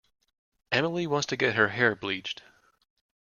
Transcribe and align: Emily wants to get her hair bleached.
Emily 0.71 1.05
wants 1.05 1.27
to 1.27 1.37
get 1.37 1.53
her 1.53 1.67
hair 1.67 1.95
bleached. 1.95 2.41